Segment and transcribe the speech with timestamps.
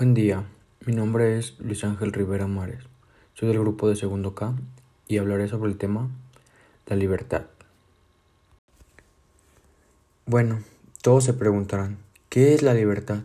[0.00, 0.46] Buen día,
[0.86, 2.84] mi nombre es Luis Ángel Rivera Mares,
[3.34, 4.54] soy del grupo de segundo K
[5.06, 6.08] y hablaré sobre el tema
[6.86, 7.42] la libertad.
[10.24, 10.62] Bueno,
[11.02, 11.98] todos se preguntarán,
[12.30, 13.24] ¿qué es la libertad?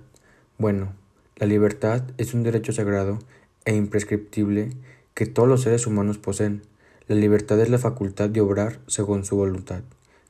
[0.57, 0.91] Bueno,
[1.37, 3.19] la libertad es un derecho sagrado
[3.63, 4.71] e imprescriptible
[5.13, 6.61] que todos los seres humanos poseen.
[7.07, 9.83] La libertad es la facultad de obrar según su voluntad,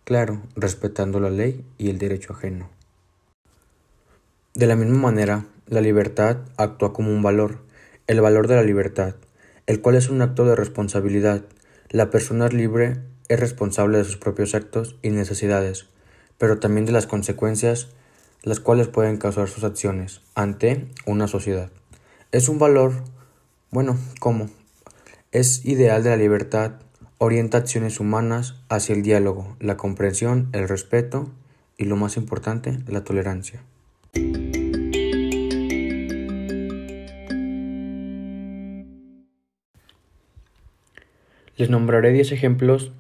[0.03, 2.69] claro, respetando la ley y el derecho ajeno.
[4.53, 7.59] De la misma manera, la libertad actúa como un valor,
[8.07, 9.15] el valor de la libertad,
[9.65, 11.43] el cual es un acto de responsabilidad.
[11.89, 15.87] La persona libre es responsable de sus propios actos y necesidades,
[16.37, 17.89] pero también de las consecuencias
[18.43, 21.71] las cuales pueden causar sus acciones ante una sociedad.
[22.31, 22.93] Es un valor,
[23.71, 24.49] bueno, ¿cómo?
[25.31, 26.73] Es ideal de la libertad,
[27.17, 31.31] orienta acciones humanas hacia el diálogo, la comprensión, el respeto
[31.75, 33.63] y lo más importante, la tolerancia.
[41.57, 42.91] Les nombraré 10 ejemplos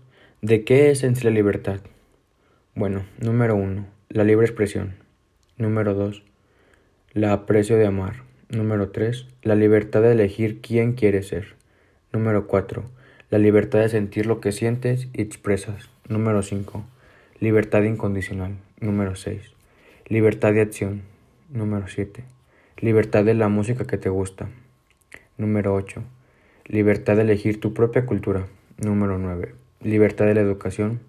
[0.41, 1.81] de qué es en sí la libertad.
[2.73, 4.95] Bueno, número 1, la libre expresión.
[5.57, 6.23] Número 2,
[7.11, 8.23] la aprecio de amar.
[8.47, 11.55] Número 3, la libertad de elegir quién quieres ser.
[12.13, 12.85] Número 4,
[13.29, 15.89] la libertad de sentir lo que sientes y expresas.
[16.07, 16.85] Número 5,
[17.41, 18.55] libertad incondicional.
[18.79, 19.51] Número 6,
[20.07, 21.01] libertad de acción.
[21.49, 22.23] Número 7,
[22.77, 24.47] libertad de la música que te gusta.
[25.37, 26.05] Número 8,
[26.67, 28.47] Libertad de elegir tu propia cultura.
[28.83, 29.53] Número 9.
[29.83, 30.99] Libertad de la educación.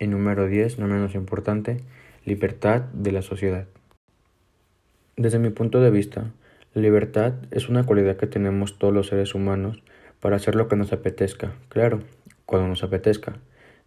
[0.00, 1.76] Y número 10, no menos importante,
[2.24, 3.68] libertad de la sociedad.
[5.16, 6.32] Desde mi punto de vista,
[6.72, 9.84] la libertad es una cualidad que tenemos todos los seres humanos
[10.18, 12.00] para hacer lo que nos apetezca, claro,
[12.44, 13.36] cuando nos apetezca,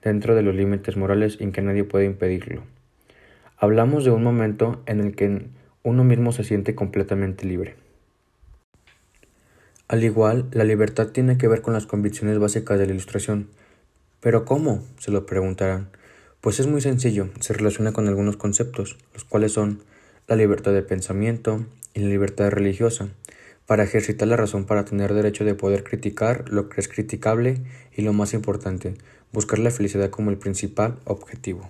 [0.01, 2.63] dentro de los límites morales en que nadie puede impedirlo.
[3.57, 5.41] Hablamos de un momento en el que
[5.83, 7.75] uno mismo se siente completamente libre.
[9.89, 13.47] Al igual, la libertad tiene que ver con las convicciones básicas de la ilustración.
[14.19, 14.83] ¿Pero cómo?
[14.99, 15.89] se lo preguntarán.
[16.41, 19.83] Pues es muy sencillo, se relaciona con algunos conceptos, los cuales son
[20.27, 23.07] la libertad de pensamiento y la libertad religiosa,
[23.65, 27.61] para ejercitar la razón para tener derecho de poder criticar lo que es criticable
[27.95, 28.95] y lo más importante,
[29.31, 31.69] buscar la felicidad como el principal objetivo.